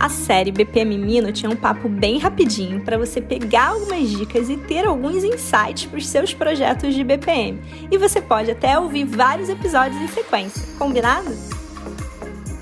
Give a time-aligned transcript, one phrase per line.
[0.00, 4.56] A série BPM Mino tinha um papo bem rapidinho para você pegar algumas dicas e
[4.56, 7.60] ter alguns insights para os seus projetos de BPM.
[7.90, 11.57] E você pode até ouvir vários episódios em sequência, combinado?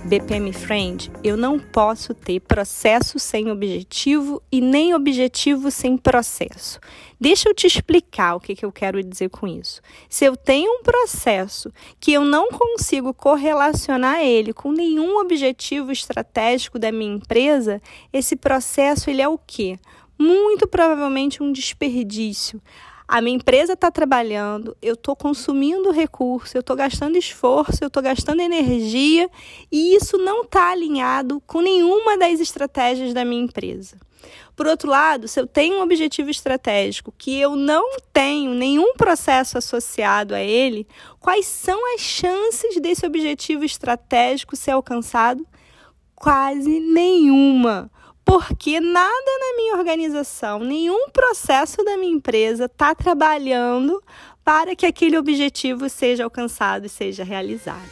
[0.07, 6.79] BPM Friend, eu não posso ter processo sem objetivo e nem objetivo sem processo.
[7.20, 9.80] Deixa eu te explicar o que, que eu quero dizer com isso.
[10.09, 16.79] Se eu tenho um processo que eu não consigo correlacionar ele com nenhum objetivo estratégico
[16.79, 17.82] da minha empresa,
[18.12, 19.77] esse processo ele é o quê?
[20.16, 22.62] Muito provavelmente um desperdício
[23.09, 28.02] a minha empresa está trabalhando, eu estou consumindo recurso, eu estou gastando esforço, eu estou
[28.02, 29.30] gastando energia
[29.70, 33.96] e isso não está alinhado com nenhuma das estratégias da minha empresa.
[34.56, 39.57] Por outro lado, se eu tenho um objetivo estratégico que eu não tenho nenhum processo
[39.57, 40.87] associado a ele,
[41.20, 45.46] quais são as chances desse objetivo estratégico ser alcançado?
[46.15, 47.90] Quase nenhuma
[48.27, 54.02] porque nada na minha organização, nenhum processo da minha empresa está trabalhando
[54.45, 57.88] para que aquele objetivo seja alcançado e seja realizado.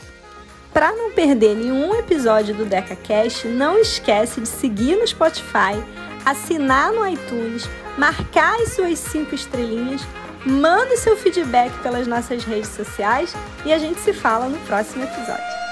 [0.73, 5.81] Para não perder nenhum episódio do DecaCast, não esquece de seguir no Spotify,
[6.25, 10.03] assinar no iTunes, marcar as suas cinco estrelinhas,
[10.45, 13.33] manda seu feedback pelas nossas redes sociais
[13.65, 15.65] e a gente se fala no próximo episódio.